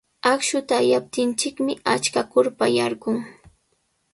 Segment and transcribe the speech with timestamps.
[0.31, 3.19] Akshuta allaptinchikmi achka kurpa yarqun.